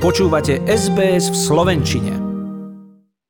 Počúvate 0.00 0.64
SBS 0.64 1.28
v 1.28 1.36
Slovenčine. 1.36 2.12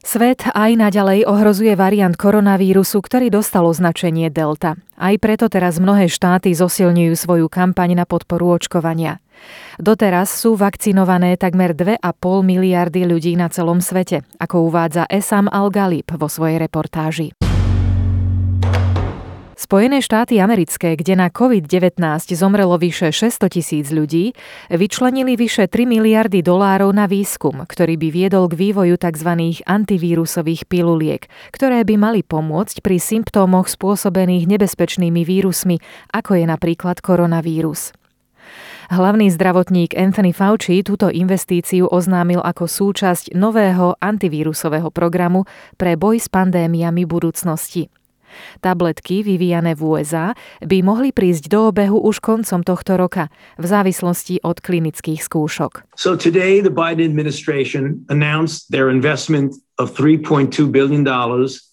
Svet 0.06 0.46
aj 0.54 0.78
naďalej 0.78 1.26
ohrozuje 1.26 1.74
variant 1.74 2.15
koronavírusu, 2.15 3.02
ktorý 3.02 3.26
dostal 3.26 3.67
označenie 3.67 4.31
Delta. 4.31 4.78
Aj 4.94 5.10
preto 5.18 5.50
teraz 5.50 5.83
mnohé 5.83 6.06
štáty 6.06 6.54
zosilňujú 6.54 7.18
svoju 7.18 7.50
kampaň 7.50 7.98
na 7.98 8.06
podporu 8.06 8.54
očkovania. 8.54 9.18
Doteraz 9.82 10.30
sú 10.30 10.54
vakcinované 10.54 11.34
takmer 11.34 11.74
2,5 11.74 12.06
miliardy 12.46 13.02
ľudí 13.02 13.34
na 13.34 13.50
celom 13.50 13.82
svete, 13.82 14.23
ako 14.38 14.70
uvádza 14.70 15.10
Esam 15.10 15.50
Al-Galib 15.50 16.06
vo 16.14 16.30
svojej 16.30 16.62
reportáži. 16.62 17.40
Spojené 19.61 20.00
štáty 20.00 20.40
americké, 20.40 20.96
kde 20.96 21.20
na 21.20 21.29
COVID-19 21.29 22.00
zomrelo 22.32 22.80
vyše 22.80 23.12
600 23.12 23.60
tisíc 23.60 23.92
ľudí, 23.92 24.33
vyčlenili 24.73 25.36
vyše 25.36 25.69
3 25.69 25.84
miliardy 25.84 26.41
dolárov 26.41 26.88
na 26.96 27.05
výskum, 27.05 27.69
ktorý 27.69 28.00
by 28.00 28.09
viedol 28.09 28.48
k 28.48 28.56
vývoju 28.56 28.96
tzv. 28.96 29.60
antivírusových 29.69 30.64
piluliek, 30.64 31.28
ktoré 31.52 31.84
by 31.84 31.92
mali 32.00 32.24
pomôcť 32.24 32.80
pri 32.80 32.96
symptómoch 32.96 33.69
spôsobených 33.69 34.48
nebezpečnými 34.48 35.28
vírusmi, 35.28 35.77
ako 36.08 36.41
je 36.41 36.45
napríklad 36.48 37.05
koronavírus. 37.05 37.92
Hlavný 38.88 39.28
zdravotník 39.28 39.92
Anthony 39.92 40.33
Fauci 40.33 40.80
túto 40.80 41.12
investíciu 41.12 41.84
oznámil 41.84 42.41
ako 42.41 42.64
súčasť 42.64 43.36
nového 43.36 43.92
antivírusového 44.00 44.88
programu 44.88 45.45
pre 45.77 46.00
boj 46.00 46.16
s 46.16 46.33
pandémiami 46.33 47.05
budúcnosti. 47.05 47.99
Tabletky 48.61 49.23
vyvíjané 49.23 49.75
v 49.75 49.83
USA 49.97 50.34
by 50.61 50.83
mohli 50.83 51.11
prísť 51.11 51.48
do 51.51 51.70
obehu 51.70 51.98
už 52.01 52.20
koncom 52.20 52.61
tohto 52.65 52.97
roka, 52.97 53.29
v 53.59 53.66
závislosti 53.66 54.43
od 54.43 54.61
klinických 54.61 55.20
skúšok. 55.20 55.87
So 55.97 56.17
today 56.17 56.61
the 56.61 56.72
Biden 56.72 57.06
administration 57.06 58.05
announced 58.09 58.70
their 58.70 58.89
investment 58.89 59.55
of 59.78 59.92
3.2 59.97 60.70
billion 60.70 61.05
dollars 61.05 61.70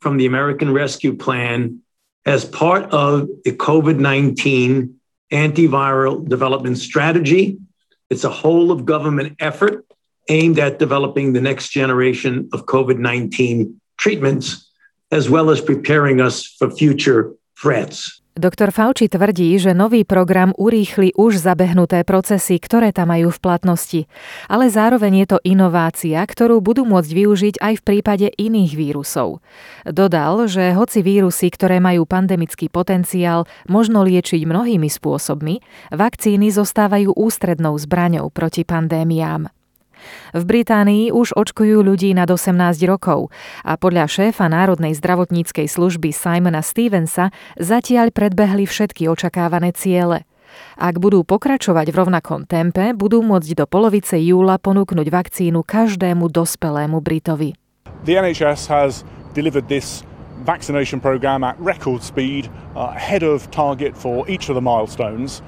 from 0.00 0.16
the 0.16 0.26
American 0.26 0.72
Rescue 0.72 1.12
Plan 1.12 1.80
as 2.26 2.44
part 2.44 2.88
of 2.92 3.28
the 3.44 3.52
COVID-19 3.52 4.88
antiviral 5.32 6.26
development 6.28 6.78
strategy. 6.78 7.58
It's 8.10 8.24
a 8.24 8.30
whole 8.30 8.72
of 8.72 8.84
government 8.84 9.36
effort 9.40 9.86
aimed 10.28 10.58
at 10.58 10.78
developing 10.78 11.32
the 11.32 11.40
next 11.40 11.70
generation 11.70 12.48
of 12.52 12.66
COVID-19 12.66 13.74
treatments 13.96 14.69
as 15.10 15.28
well 15.28 15.50
as 15.50 15.60
preparing 15.60 16.22
us 16.22 16.46
for 16.46 16.70
future 16.70 17.34
threats. 17.58 18.20
Doktor 18.40 18.70
Fauci 18.72 19.10
tvrdí, 19.10 19.58
že 19.60 19.76
nový 19.76 20.06
program 20.06 20.56
urýchli 20.56 21.12
už 21.12 21.42
zabehnuté 21.42 22.06
procesy, 22.08 22.56
ktoré 22.56 22.88
tam 22.88 23.12
majú 23.12 23.28
v 23.28 23.42
platnosti. 23.42 24.00
Ale 24.48 24.70
zároveň 24.72 25.26
je 25.26 25.36
to 25.36 25.38
inovácia, 25.44 26.22
ktorú 26.24 26.62
budú 26.62 26.88
môcť 26.88 27.10
využiť 27.10 27.54
aj 27.60 27.74
v 27.82 27.84
prípade 27.84 28.26
iných 28.32 28.72
vírusov. 28.78 29.44
Dodal, 29.84 30.48
že 30.48 30.72
hoci 30.72 31.04
vírusy, 31.04 31.52
ktoré 31.52 31.82
majú 31.82 32.08
pandemický 32.08 32.72
potenciál, 32.72 33.44
možno 33.68 34.06
liečiť 34.06 34.46
mnohými 34.46 34.88
spôsobmi, 34.88 35.60
vakcíny 35.92 36.48
zostávajú 36.54 37.12
ústrednou 37.12 37.76
zbraňou 37.76 38.32
proti 38.32 38.64
pandémiám. 38.64 39.52
V 40.32 40.42
Británii 40.42 41.10
už 41.10 41.34
očkujú 41.34 41.82
ľudí 41.82 42.14
nad 42.14 42.30
18 42.30 42.56
rokov 42.86 43.28
a 43.66 43.74
podľa 43.74 44.06
šéfa 44.06 44.46
Národnej 44.50 44.96
zdravotníckej 44.96 45.66
služby 45.66 46.14
Simona 46.14 46.62
Stevensa 46.64 47.34
zatiaľ 47.58 48.14
predbehli 48.14 48.64
všetky 48.64 49.06
očakávané 49.10 49.74
ciele. 49.74 50.28
Ak 50.76 50.98
budú 50.98 51.22
pokračovať 51.22 51.94
v 51.94 51.98
rovnakom 51.98 52.42
tempe, 52.46 52.90
budú 52.94 53.22
môcť 53.22 53.54
do 53.54 53.64
polovice 53.70 54.18
júla 54.18 54.58
ponúknuť 54.58 55.06
vakcínu 55.06 55.62
každému 55.62 56.26
dospelému 56.26 56.98
Britovi. 56.98 57.54
The 58.02 58.18
NHS 58.18 58.66
has 58.66 59.04
delivered 59.36 59.68
this 59.68 60.02
vaccination 60.42 61.00
program 61.00 61.44
at 61.44 61.54
record 61.60 62.02
speed, 62.02 62.48
uh, 62.74 62.96
ahead 62.96 63.22
of 63.22 63.50
target 63.50 63.96
for 63.96 64.24
each 64.28 64.48
of 64.48 64.56
the 64.56 64.64
milestones. 64.64 65.42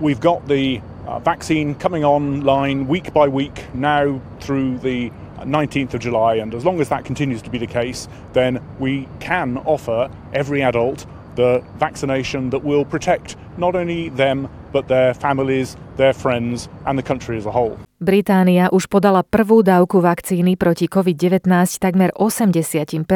We've 0.00 0.20
got 0.20 0.48
the 0.48 0.80
uh, 1.06 1.18
vaccine 1.20 1.74
coming 1.74 2.04
online 2.04 2.86
week 2.86 3.12
by 3.12 3.28
week 3.28 3.64
now 3.74 4.20
through 4.40 4.78
the 4.78 5.10
19th 5.44 5.94
of 5.94 6.00
July, 6.00 6.36
and 6.36 6.54
as 6.54 6.64
long 6.64 6.80
as 6.80 6.88
that 6.88 7.04
continues 7.04 7.42
to 7.42 7.50
be 7.50 7.58
the 7.58 7.66
case, 7.66 8.08
then 8.32 8.62
we 8.78 9.08
can 9.20 9.58
offer 9.58 10.10
every 10.32 10.62
adult 10.62 11.06
the 11.34 11.62
vaccination 11.78 12.50
that 12.50 12.62
will 12.64 12.84
protect 12.84 13.36
not 13.58 13.74
only 13.74 14.08
them, 14.10 14.48
but 14.72 14.88
their 14.88 15.14
families, 15.14 15.76
their 15.96 16.12
friends, 16.12 16.68
and 16.86 16.98
the 16.98 17.02
country 17.02 17.36
as 17.36 17.46
a 17.46 17.50
whole. 17.50 17.78
Británia 18.04 18.68
už 18.68 18.90
podala 18.90 19.24
prvú 19.24 19.64
dávku 19.64 20.02
vakcíny 20.02 20.60
proti 20.60 20.90
COVID-19 20.90 21.48
takmer 21.80 22.12
80% 22.12 23.06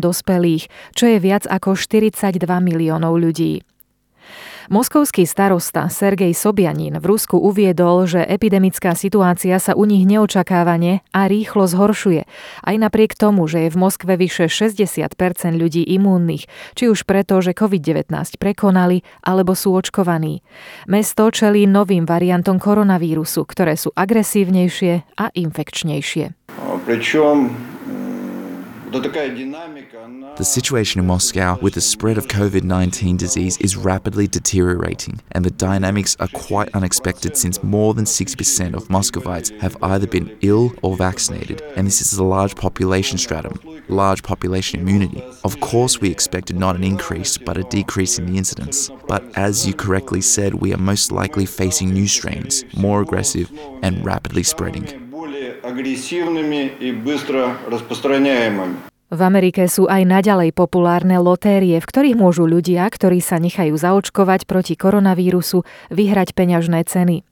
dospelých, 0.00 0.72
čo 0.96 1.04
je 1.10 1.18
viac 1.20 1.44
ako 1.50 1.76
42 1.76 2.40
miliónov 2.40 3.18
ľudí. 3.18 3.60
Moskovský 4.70 5.26
starosta 5.26 5.90
Sergej 5.90 6.32
Sobianin 6.32 6.96
v 7.00 7.04
Rusku 7.04 7.36
uviedol, 7.36 8.06
že 8.06 8.22
epidemická 8.22 8.94
situácia 8.94 9.58
sa 9.58 9.74
u 9.74 9.84
nich 9.84 10.06
neočakávane 10.06 11.02
a 11.10 11.20
rýchlo 11.26 11.66
zhoršuje. 11.66 12.22
Aj 12.62 12.76
napriek 12.78 13.18
tomu, 13.18 13.50
že 13.50 13.66
je 13.66 13.74
v 13.74 13.80
Moskve 13.80 14.14
vyše 14.14 14.46
60% 14.46 15.18
ľudí 15.56 15.82
imúnnych, 15.84 16.46
či 16.78 16.84
už 16.86 17.04
preto, 17.04 17.42
že 17.42 17.56
COVID-19 17.56 18.12
prekonali 18.38 19.02
alebo 19.26 19.52
sú 19.52 19.74
očkovaní. 19.74 20.40
Mesto 20.86 21.28
čelí 21.28 21.66
novým 21.66 22.06
variantom 22.06 22.62
koronavírusu, 22.62 23.44
ktoré 23.48 23.74
sú 23.74 23.90
agresívnejšie 23.92 25.18
a 25.18 25.28
infekčnejšie. 25.34 26.54
Pričom 26.82 27.71
the 28.92 30.44
situation 30.44 31.00
in 31.00 31.06
Moscow 31.06 31.58
with 31.62 31.72
the 31.72 31.80
spread 31.80 32.18
of 32.18 32.26
COVID 32.28 32.62
19 32.62 33.16
disease 33.16 33.56
is 33.56 33.74
rapidly 33.74 34.26
deteriorating, 34.26 35.20
and 35.30 35.42
the 35.44 35.50
dynamics 35.50 36.14
are 36.20 36.28
quite 36.28 36.68
unexpected 36.74 37.34
since 37.34 37.62
more 37.62 37.94
than 37.94 38.04
60% 38.04 38.74
of 38.74 38.90
Muscovites 38.90 39.48
have 39.62 39.78
either 39.82 40.06
been 40.06 40.36
ill 40.42 40.74
or 40.82 40.94
vaccinated, 40.94 41.62
and 41.74 41.86
this 41.86 42.02
is 42.02 42.18
a 42.18 42.24
large 42.24 42.54
population 42.54 43.16
stratum, 43.16 43.58
large 43.88 44.22
population 44.22 44.80
immunity. 44.80 45.24
Of 45.42 45.58
course, 45.60 46.00
we 46.02 46.10
expected 46.10 46.58
not 46.58 46.76
an 46.76 46.84
increase, 46.84 47.38
but 47.38 47.56
a 47.56 47.64
decrease 47.64 48.18
in 48.18 48.26
the 48.26 48.36
incidence. 48.36 48.90
But 49.08 49.24
as 49.38 49.66
you 49.66 49.72
correctly 49.72 50.20
said, 50.20 50.52
we 50.54 50.74
are 50.74 50.78
most 50.78 51.10
likely 51.10 51.46
facing 51.46 51.94
new 51.94 52.08
strains, 52.08 52.64
more 52.76 53.00
aggressive 53.00 53.50
and 53.82 54.04
rapidly 54.04 54.42
spreading. 54.42 55.01
агрессивными 55.63 56.77
и 56.79 56.91
быстро 56.91 57.57
распространяемыми. 57.67 58.89
V 59.07 59.21
Amerike 59.23 59.71
sú 59.71 59.87
aj 59.87 60.03
naďalej 60.03 60.51
populárne 60.51 61.15
lotérie, 61.23 61.79
v 61.79 61.87
ktorých 61.87 62.19
môžu 62.19 62.43
ľudia, 62.43 62.83
ktorí 62.91 63.23
sa 63.23 63.39
nechajú 63.39 63.71
zaočkovať 63.79 64.43
proti 64.43 64.75
koronavírusu, 64.75 65.63
vyhrať 65.95 66.35
peňažné 66.35 66.83
ceny. 66.83 67.23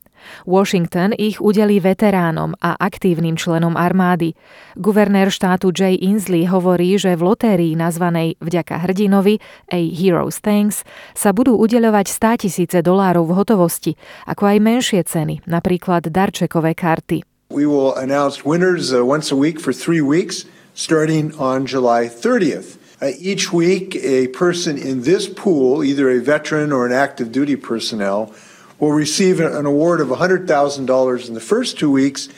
Washington 0.48 1.14
ich 1.20 1.38
udelí 1.44 1.84
veteránom 1.84 2.58
a 2.64 2.80
aktívnym 2.80 3.38
členom 3.38 3.78
armády. 3.78 4.34
Guvernér 4.80 5.30
štátu 5.30 5.70
Jay 5.76 6.00
Inslee 6.00 6.50
hovorí, 6.50 6.98
že 6.98 7.14
v 7.14 7.36
lotérii 7.36 7.74
nazvanej 7.78 8.40
Vďaka 8.42 8.88
hrdinovi 8.88 9.38
A 9.70 9.80
Heroes 9.92 10.42
Thanks 10.42 10.88
sa 11.14 11.36
budú 11.36 11.60
udeľovať 11.60 12.08
100 12.08 12.44
tisíce 12.48 12.78
dolárov 12.82 13.28
v 13.30 13.36
hotovosti, 13.38 13.92
ako 14.26 14.50
aj 14.50 14.58
menšie 14.64 15.02
ceny, 15.06 15.46
napríklad 15.46 16.08
darčekové 16.10 16.74
karty. 16.74 17.29
We 17.51 17.67
will 17.67 17.97
announce 17.97 18.45
winners 18.45 18.95
uh, 18.95 19.05
once 19.05 19.33
a 19.33 19.37
week 19.37 19.59
for 19.59 19.73
three 19.73 20.01
weeks, 20.01 20.45
starting 20.73 21.35
on 21.35 21.67
July 21.67 22.05
30th. 22.05 22.79
Uh, 23.03 23.11
each 23.19 23.53
week, 23.53 23.97
a 23.97 24.29
person 24.29 24.79
in 24.79 25.03
this 25.03 25.29
pool, 25.29 25.83
either 25.83 26.09
a 26.09 26.21
veteran 26.21 26.71
or 26.71 26.87
an 26.87 26.93
active 26.93 27.33
duty 27.33 27.57
personnel, 27.57 28.33
will 28.79 28.93
receive 28.93 29.41
an 29.41 29.67
award 29.67 30.01
of 30.01 30.07
$100,000 30.07 31.29
in 31.29 31.35
the 31.35 31.41
first 31.41 31.77
two 31.77 31.91
weeks 31.91 32.29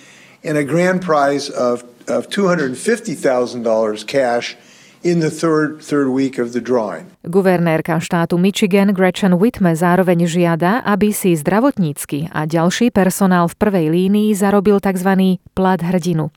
and 0.43 0.57
a 0.57 0.65
grand 0.65 1.03
prize 1.03 1.51
of, 1.51 1.83
of 2.09 2.31
$250,000 2.31 4.07
cash 4.07 4.57
in 5.03 5.19
the 5.21 5.31
third, 5.31 5.83
third 5.83 6.09
week 6.09 6.39
of 6.39 6.55
the 6.55 6.63
drawing. 6.63 7.11
Guvernérka 7.27 7.99
štátu 7.99 8.39
Michigan 8.39 8.95
Gretchen 8.95 9.35
Whitme 9.39 9.75
zároveň 9.75 10.27
žiada, 10.27 10.83
aby 10.87 11.11
si 11.11 11.35
zdravotnícky 11.35 12.31
a 12.31 12.47
ďalší 12.47 12.95
personál 12.95 13.51
v 13.51 13.59
prvej 13.59 13.87
línii 13.91 14.35
zarobil 14.35 14.79
tzv. 14.79 15.39
plat 15.55 15.83
hrdinu. 15.83 16.31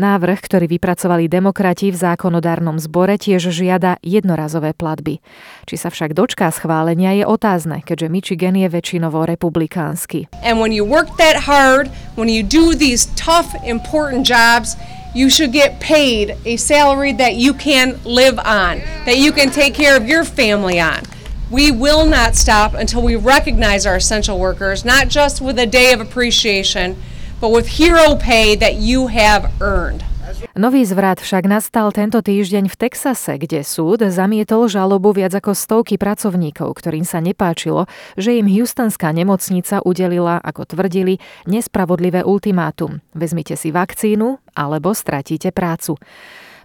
Návrh, 0.00 0.38
ktorý 0.40 0.64
vypracovali 0.70 1.28
demokrati 1.28 1.92
v 1.92 2.00
zákonodárnom 2.00 2.80
zbore, 2.80 3.20
tiež 3.20 3.52
žiada 3.52 4.00
jednorazové 4.00 4.72
platby. 4.72 5.20
Či 5.68 5.74
sa 5.76 5.92
však 5.92 6.16
dočká 6.16 6.48
schválenia 6.54 7.12
je 7.20 7.28
otázne, 7.28 7.84
keďže 7.84 8.08
Michigan 8.08 8.56
je 8.56 8.70
väčšinovo 8.70 9.28
republikánsky. 9.28 10.30
And 10.40 10.56
when 10.56 10.72
you 10.72 10.88
work 10.88 11.20
that 11.20 11.44
hard, 11.44 11.92
when 12.16 12.32
you 12.32 12.40
do 12.40 12.72
these 12.72 13.12
tough, 13.18 13.52
important 13.66 14.24
jobs, 14.24 14.78
you 15.14 15.28
should 15.28 15.52
get 15.52 15.80
paid 15.80 16.36
a 16.44 16.56
salary 16.56 17.12
that 17.12 17.34
you 17.34 17.54
can 17.54 17.98
live 18.04 18.38
on, 18.38 18.78
that 19.06 19.18
you 19.18 19.32
can 19.32 19.50
take 19.50 19.74
care 19.74 19.96
of 19.96 20.06
your 20.06 20.24
family 20.24 20.80
on. 20.80 21.02
We 21.50 21.72
will 21.72 22.06
not 22.06 22.36
stop 22.36 22.74
until 22.74 23.02
we 23.02 23.16
recognize 23.16 23.86
our 23.86 23.96
essential 23.96 24.38
workers, 24.38 24.84
not 24.84 25.08
just 25.08 25.40
with 25.40 25.58
a 25.58 25.66
day 25.66 25.92
of 25.92 26.00
appreciation, 26.00 26.96
but 27.40 27.48
with 27.48 27.66
hero 27.66 28.14
pay 28.14 28.54
that 28.54 28.76
you 28.76 29.08
have 29.08 29.52
earned. 29.60 30.04
Nový 30.56 30.84
zvrat 30.88 31.20
však 31.20 31.44
nastal 31.44 31.92
tento 31.92 32.20
týždeň 32.20 32.72
v 32.72 32.76
Texase, 32.76 33.36
kde 33.36 33.60
súd 33.60 34.04
zamietol 34.08 34.68
žalobu 34.68 35.12
viac 35.12 35.36
ako 35.36 35.52
stovky 35.52 36.00
pracovníkov, 36.00 36.76
ktorým 36.76 37.04
sa 37.04 37.20
nepáčilo, 37.20 37.88
že 38.16 38.36
im 38.36 38.48
Houstonská 38.48 39.12
nemocnica 39.12 39.84
udelila, 39.84 40.40
ako 40.40 40.64
tvrdili, 40.64 41.20
nespravodlivé 41.44 42.24
ultimátum. 42.24 43.04
Vezmite 43.12 43.56
si 43.56 43.72
vakcínu 43.72 44.40
alebo 44.56 44.96
stratíte 44.96 45.52
prácu. 45.52 46.00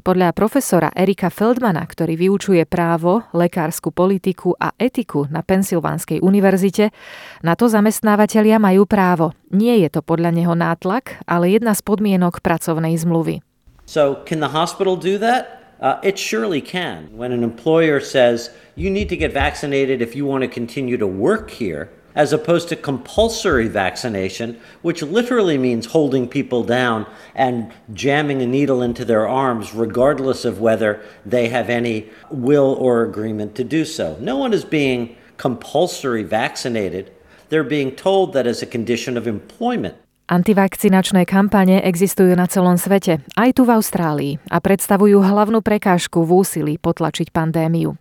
Podľa 0.05 0.37
profesora 0.37 0.93
Erika 0.93 1.33
Feldmana, 1.33 1.81
ktorý 1.81 2.13
vyučuje 2.13 2.61
právo, 2.69 3.25
lekárskú 3.33 3.89
politiku 3.89 4.53
a 4.53 4.69
etiku 4.77 5.25
na 5.33 5.41
Pensylvánskej 5.41 6.21
univerzite, 6.21 6.93
na 7.41 7.57
to 7.57 7.65
zamestnávateľia 7.65 8.61
majú 8.61 8.85
právo. 8.85 9.33
Nie 9.49 9.81
je 9.81 9.89
to 9.89 10.05
podľa 10.05 10.29
neho 10.29 10.53
nátlak, 10.53 11.25
ale 11.25 11.57
jedna 11.57 11.73
z 11.73 11.81
podmienok 11.81 12.45
pracovnej 12.45 12.93
zmluvy. 13.01 13.54
So, 13.85 14.15
can 14.15 14.39
the 14.39 14.49
hospital 14.49 14.95
do 14.95 15.17
that? 15.19 15.75
Uh, 15.79 15.99
it 16.03 16.17
surely 16.17 16.61
can. 16.61 17.15
When 17.15 17.31
an 17.31 17.43
employer 17.43 17.99
says, 17.99 18.49
you 18.75 18.89
need 18.89 19.09
to 19.09 19.17
get 19.17 19.33
vaccinated 19.33 20.01
if 20.01 20.15
you 20.15 20.25
want 20.25 20.41
to 20.41 20.47
continue 20.47 20.97
to 20.97 21.07
work 21.07 21.51
here, 21.51 21.91
as 22.15 22.31
opposed 22.31 22.69
to 22.69 22.75
compulsory 22.75 23.67
vaccination, 23.67 24.59
which 24.81 25.01
literally 25.01 25.57
means 25.57 25.87
holding 25.87 26.27
people 26.27 26.63
down 26.63 27.05
and 27.35 27.71
jamming 27.93 28.41
a 28.41 28.47
needle 28.47 28.81
into 28.81 29.03
their 29.05 29.27
arms, 29.27 29.73
regardless 29.73 30.45
of 30.45 30.61
whether 30.61 31.01
they 31.25 31.49
have 31.49 31.69
any 31.69 32.09
will 32.31 32.73
or 32.79 33.03
agreement 33.03 33.53
to 33.55 33.63
do 33.63 33.83
so. 33.83 34.17
No 34.19 34.37
one 34.37 34.53
is 34.53 34.65
being 34.65 35.17
compulsory 35.37 36.23
vaccinated, 36.23 37.11
they're 37.49 37.63
being 37.63 37.95
told 37.95 38.33
that 38.33 38.47
as 38.47 38.61
a 38.61 38.65
condition 38.65 39.17
of 39.17 39.27
employment. 39.27 39.95
Antivakcinačné 40.25 41.29
kampane 41.29 41.85
existujú 41.85 42.33
na 42.33 42.49
celom 42.49 42.81
svete, 42.81 43.21
aj 43.37 43.61
tu 43.61 43.61
v 43.61 43.77
Austrálii, 43.77 44.33
a 44.49 44.57
predstavujú 44.57 45.21
hlavnú 45.21 45.61
prekážku 45.61 46.25
v 46.25 46.41
úsilí 46.41 46.73
potlačiť 46.81 47.29
pandémiu. 47.29 47.93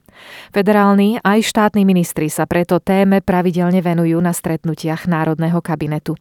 Federálni 0.48 1.20
aj 1.20 1.44
štátni 1.44 1.84
ministri 1.84 2.32
sa 2.32 2.48
preto 2.48 2.80
téme 2.80 3.20
pravidelne 3.20 3.84
venujú 3.84 4.16
na 4.24 4.32
stretnutiach 4.32 5.04
Národného 5.04 5.60
kabinetu. 5.60 6.16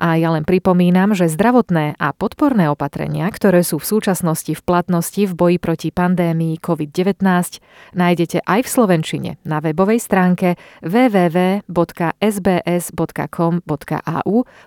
A 0.00 0.16
ja 0.16 0.32
len 0.32 0.44
pripomínam, 0.48 1.12
že 1.16 1.28
zdravotné 1.28 1.94
a 2.00 2.12
podporné 2.16 2.68
opatrenia, 2.72 3.28
ktoré 3.28 3.62
sú 3.62 3.78
v 3.78 3.88
súčasnosti 3.88 4.52
v 4.52 4.62
platnosti 4.64 5.22
v 5.26 5.32
boji 5.32 5.58
proti 5.60 5.88
pandémii 5.92 6.58
COVID-19, 6.60 7.20
nájdete 7.94 8.44
aj 8.44 8.60
v 8.64 8.68
Slovenčine 8.68 9.36
na 9.44 9.60
webovej 9.60 10.00
stránke 10.00 10.56
www.sbs.com.au 10.80 11.64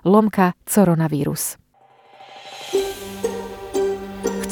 lomka 0.06 0.54
coronavírus. 0.63 1.57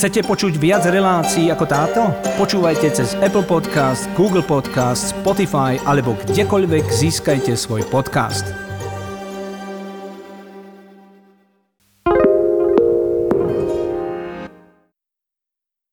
Chcete 0.01 0.25
počuť 0.25 0.57
viac 0.57 0.81
relácií 0.89 1.53
ako 1.53 1.65
táto? 1.69 2.01
Počúvajte 2.41 2.89
cez 2.89 3.13
Apple 3.21 3.45
Podcast, 3.45 4.09
Google 4.17 4.41
Podcast, 4.41 5.13
Spotify 5.13 5.77
alebo 5.85 6.17
kdekoľvek 6.25 6.89
získajte 6.89 7.53
svoj 7.53 7.85
podcast. 7.85 8.70